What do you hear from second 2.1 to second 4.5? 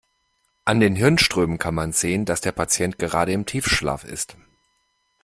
dass der Patient gerade im Tiefschlaf ist.